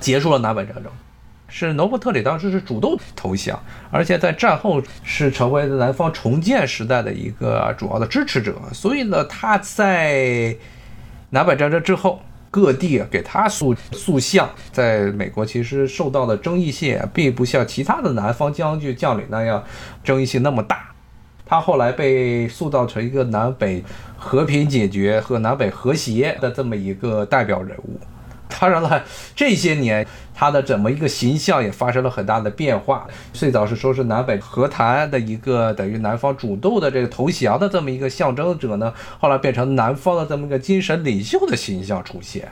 [0.00, 0.90] 结束了南北战争。
[1.48, 8.56] 是罗伯特里当时是主动投降，而且在战后是成为南方重建时代的一个主要的支持者。
[8.72, 10.56] 所以呢，他在
[11.28, 12.18] 南北战争之后。
[12.48, 19.62] 各地给他塑塑像，在美国其实受到的争议性并不像其他的南方将军将领那样
[20.02, 20.88] 争议性那么大。
[21.46, 23.82] 他后来被塑造成一个南北
[24.18, 27.98] 和平解决和南北和谐的这么一个代表人物。
[28.58, 29.02] 当然了，
[29.34, 33.06] 这些年他的怎么一个形象也发生了很大的变化。
[33.32, 42.48] 最早是说是南北和谈的一个等于南方主动的这个投降的这么一个象征者呢，后来变成南方的这么一个精神领袖的形象出现。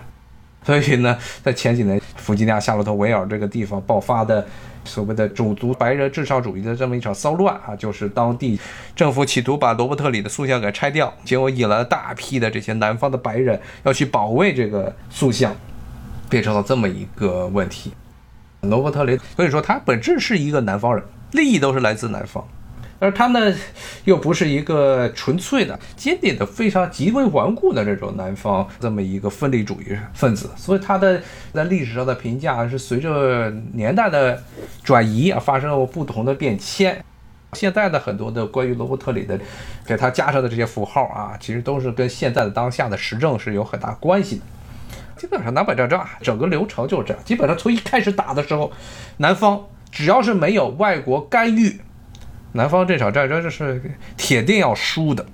[0.63, 4.45] 所以呢，在前几年弗吉尼亚夏洛特维尔这个地方爆发的
[4.85, 8.59] 所谓的种族白人至上主义的这么一场骚乱啊，就是当地
[8.95, 15.55] 政府企图把罗伯特里的塑像给拆掉，结果引来了大批的这些南方的白人要去保卫这个塑像。
[16.31, 17.93] 变成了这么一个问题，
[18.63, 22.45] 罗伯特雷，所以说他本质是一个南方人，利益都是来自南方，
[22.99, 23.55] 而他呢，
[24.05, 31.21] 又不是一个纯粹的、坚定的、非常极为顽固的这种南方这么一个分离主义分子，所以他的
[31.53, 34.43] 在历史上的评价是随着年代的
[34.83, 37.05] 转移啊发生了不同的变迁。
[37.53, 39.39] 现在的很多的关于罗伯特里的
[39.87, 44.43] 给他加上的这些符号啊，其实都是跟现在的当下的时政是有很大关系的。
[45.17, 47.23] 基本上南北战争啊，整个流程就是这样。
[47.25, 48.73] 基本上从一开始打的时候，
[49.19, 51.81] 南方只要是没有外国干预，
[52.57, 53.83] 南方这场战争就是
[54.17, 55.27] 铁定要输的。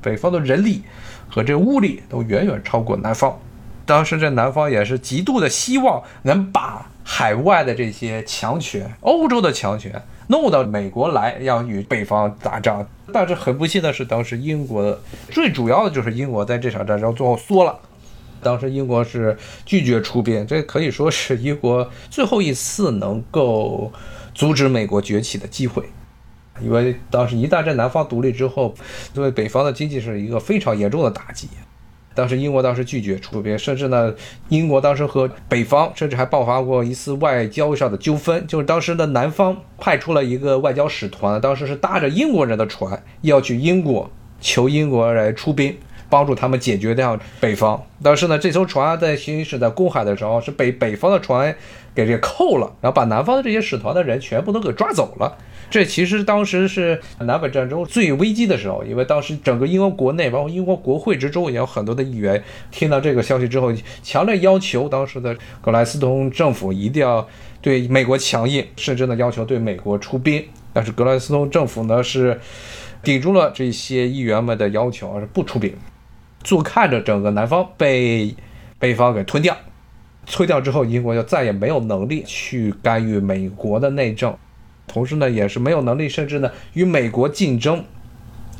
[0.00, 0.82] 北方的人力
[1.28, 3.38] 和这物力都远远超过南方。
[3.84, 12.86] 当时这南方也是极度的希望能把海外的这些强权，欧洲的强权弄到美国来，要与北方打仗。
[13.12, 14.96] 但是很不幸的是，当时英国
[15.30, 17.76] 最主要的就是英国在这场战争最后缩了。
[18.40, 23.92] 当时英国是拒绝出兵，这可以说是英国最后一次能够
[24.32, 25.84] 阻止美国崛起的机会。
[26.62, 28.74] 因为当时一旦在南方独立之后，
[29.12, 31.48] 对北方的经济是一个非常严重的打击。
[32.14, 34.14] 当时英国当时拒绝出兵，甚至呢，
[34.50, 44.10] 英国当时和北方甚至还爆发过一次外交上的纠纷，就是当时的南方派出了一个外交使团，当时是搭着英国人的船要去英国
[44.42, 45.74] 求英国来出兵，
[46.10, 47.82] 帮助他们解决掉北方。
[48.02, 51.56] 但是呢，这艘船在行驶在公海的时候是被北方的船
[51.94, 55.38] 给这扣了，然后把南方的这些使团的人全部都给抓走了。
[55.72, 67.26] 这其实当时是南北战争最危机的时候，因为当时整个英国国内，包括英国国会之中，也有很多的议员听到这个消息之后，强烈要求当时的格莱斯通政府一定要
[67.62, 70.44] 对美国强硬，甚至呢要求对美国出兵。
[70.74, 72.38] 但是格莱斯通政府呢是
[73.02, 75.74] 顶住了这些议员们的要求，而是不出兵，
[76.44, 78.34] 坐看着整个南方被
[78.78, 79.56] 北方给吞掉。
[80.26, 84.36] 吞掉之后，英国就再也没有能力去干预美国的内政。
[84.92, 87.82] 同时呢，也是没有能力，甚至呢与美国竞争，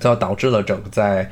[0.01, 1.31] 这导致了整个在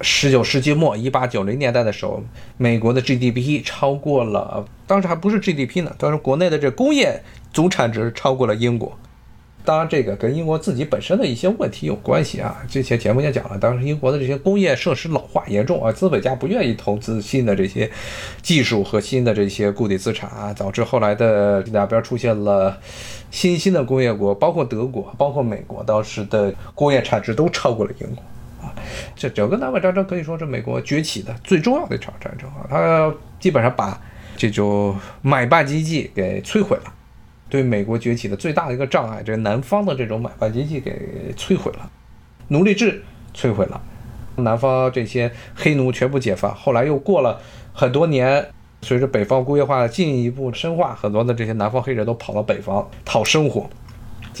[0.00, 2.22] 十九世纪末一八九零年代的时候，
[2.56, 7.22] 美国的 GDP 超过了，当时还不是 GDP 呢，当时国内的这工业
[7.52, 8.96] 总产值超过了英国。
[9.62, 12.62] 当然，这个跟英国自己本身的一些问题有关系啊。
[12.68, 17.90] 之前节目也讲了，当时英国的这些工业设施老化严重啊，资本家不愿意投资新的这些
[18.40, 22.78] 技术和新的这些固定资产啊，导致后来的两边出现了
[23.30, 28.72] 新兴的工业国，包括德国，包括美国，当时的工业产值都超过了英国啊。
[29.14, 34.00] 这整个南北战争可以说是美国崛起的最重要的一场战争啊，它基本上把
[34.36, 36.94] 这种买办经济给摧毁了。
[37.50, 41.90] 对美国崛起的最大的一个障碍，这南方的这种买办经济给摧毁了，
[42.48, 43.02] 奴隶制
[43.34, 43.82] 摧毁了，
[44.36, 46.54] 南方这些黑奴全部解放。
[46.54, 47.40] 后来又过了
[47.74, 48.46] 很多年，
[48.82, 53.68] 随着北方工业化的进一步深化，很多的这些南方黑人都跑到北方讨生活。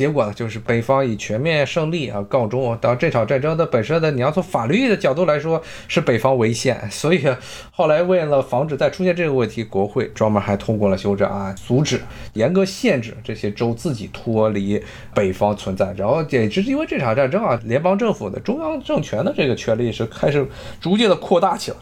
[0.00, 2.74] 结果呢，就是北方以全面胜利啊告终。
[2.80, 6.90] 当这场战争的本身的，你要从法律的角度来说，是北方为限。
[6.90, 7.22] 所以
[7.70, 12.00] 后来为了防止再出现这个问题，国会专门还通过了修正案，阻止、
[12.32, 14.82] 严格限制这些州自己脱离
[15.14, 15.92] 北方存在。
[15.98, 20.48] 然后也是因为这场战争啊，联邦政府的中央政权的这个权力是开始
[20.80, 21.76] 逐渐的扩大起来。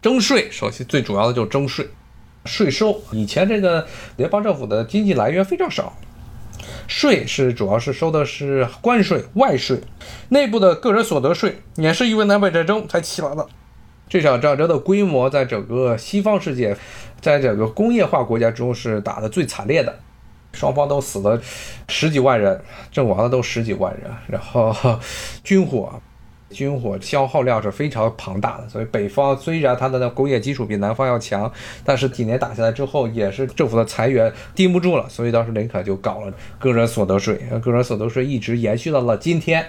[0.00, 1.86] 征税，首先最主要的就是征税，
[2.44, 3.00] 税收。
[3.12, 3.86] 以前这个
[4.16, 5.96] 联邦政府的经济来源非常少。
[6.86, 9.80] 税是主要是收的是关税、外税，
[10.28, 13.46] 内部的个人所得税也是因为南北战争才起来的。
[14.08, 16.76] 这场战争的规模在整个西方世界，
[17.20, 19.98] 在整个工业化国家中是打的最惨烈的，
[20.52, 21.40] 双方都死了
[21.88, 24.74] 十几万人，阵亡的都十几万人，然后
[25.42, 26.00] 军火。
[26.52, 31.50] 军火消耗量是非常庞大的，所以北方虽然它的工业基础比南方要强，
[31.84, 39.64] 但是几年打下来之后，也是政府的裁员盯不住了，所以当时林肯就搞了个人所得税，个人所得税一直延续到了今天，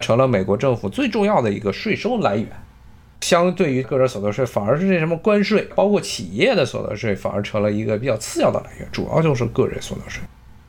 [0.00, 2.48] 成了美国政府最重要的一个税收来源。
[3.20, 10.22] 相对于个人所得税，反而是这什么关税，包括企业的所得税，反而成了一个比较次要的来源，主要就是个人所得税。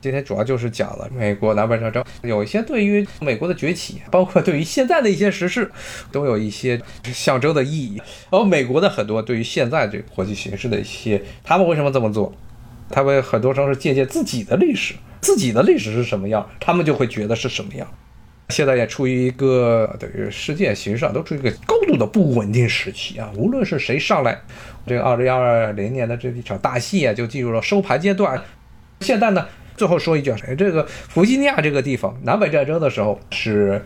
[0.06, 5.68] 今天主要就是讲了美国南北战争，有一些对于美国的崛起，包括对于现在的一些时事，
[6.12, 8.00] 都有一些象征的意义。
[8.30, 12.32] 而美国的很多对于现在这个国际形势的一些，他们为什么这么做？
[12.88, 17.84] 他们很多时候是借鉴自己的历史，自己的历史是什么样，他们就会觉得是什么样。
[18.50, 24.40] 现在也处于一个等于世界形势上都处于一个高度的不稳定时期啊，无论是谁上来，
[24.86, 28.40] 这个二零二零年的这一场大戏啊，就进入了收盘阶段。
[29.00, 29.44] 现在呢？
[29.76, 33.84] 最后说一句啊，这个弗吉尼亚这个地方，南北战争的时候是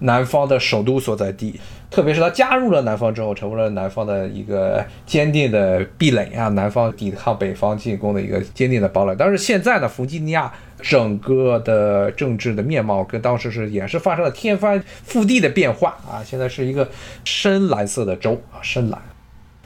[0.00, 1.60] 南方的首都所在地，
[1.90, 9.14] 特别是他加入了南方之后，成为了南方的一个坚定的壁垒啊，南方抵抗北方进攻的一个坚定的堡垒。
[9.16, 16.88] 但是现在呢，弗吉尼亚整个的政治的面貌跟当时是也是发生了天翻覆地的变化啊，现在是一个
[17.24, 19.00] 深蓝色的州啊，深蓝，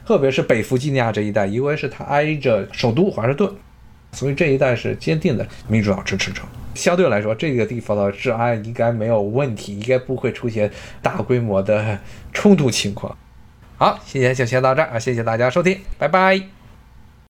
[0.07, 3.51] 特别是北弗吉尼亚这一带，因为是它挨着首都华盛顿。
[4.13, 6.43] 所以这一代是坚定的民主党支持者，
[6.75, 10.71] 相对来说，这个地方的治安应该没有问题，应该不会出现
[11.03, 11.99] 大规模的
[12.33, 13.17] 冲突情况。
[13.77, 16.56] 好，今天就先到这儿啊，谢谢大家收听，拜拜。